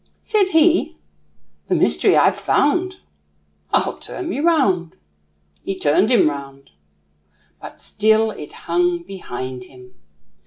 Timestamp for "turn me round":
3.99-4.95